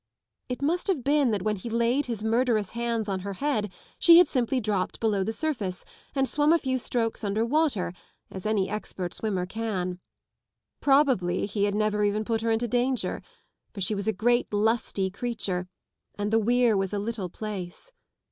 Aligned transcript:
It 0.49 0.63
must 0.63 0.87
have 0.87 1.03
been 1.03 1.29
that 1.29 1.43
when 1.43 1.57
he 1.57 1.69
laid 1.69 2.07
his 2.07 2.23
murderous 2.23 2.73
bands 2.73 3.07
on 3.07 3.19
her 3.19 3.33
head 3.33 3.71
she 3.99 4.17
had 4.17 4.27
simply 4.27 4.59
dropped 4.59 4.99
below 4.99 5.23
the 5.23 5.29
116 5.29 5.47
surface 5.47 5.85
and 6.15 6.27
swum 6.27 6.51
a 6.53 6.59
lew 6.65 6.79
strokes 6.79 7.23
under 7.23 7.45
water 7.45 7.93
as 8.31 8.43
any 8.47 8.67
expert 8.67 9.13
swimmer 9.13 9.45
can. 9.45 9.99
Probably 10.79 11.45
he 11.45 11.65
bad 11.65 11.75
never 11.75 12.03
even 12.03 12.25
put 12.25 12.41
her 12.41 12.49
into 12.49 12.67
danger, 12.67 13.21
for 13.75 13.79
she 13.81 13.93
was 13.93 14.07
a 14.07 14.11
great 14.11 14.51
lusty 14.51 15.11
creature 15.11 15.67
and 16.15 16.33
the 16.33 16.39
weir 16.39 16.75
was 16.75 16.93
a 16.93 16.97
little 16.97 17.29
place. 17.29 17.91